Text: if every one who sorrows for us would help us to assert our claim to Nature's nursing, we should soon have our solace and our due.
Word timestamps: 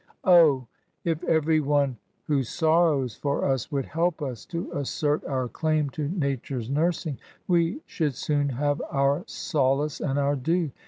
if 1.03 1.23
every 1.27 1.59
one 1.59 1.95
who 2.23 2.41
sorrows 2.41 3.15
for 3.15 3.45
us 3.45 3.71
would 3.71 3.85
help 3.85 4.19
us 4.19 4.45
to 4.47 4.71
assert 4.71 5.23
our 5.25 5.47
claim 5.47 5.91
to 5.91 6.07
Nature's 6.09 6.71
nursing, 6.71 7.19
we 7.47 7.81
should 7.85 8.15
soon 8.15 8.49
have 8.49 8.81
our 8.89 9.23
solace 9.27 9.99
and 10.01 10.17
our 10.17 10.35
due. 10.35 10.71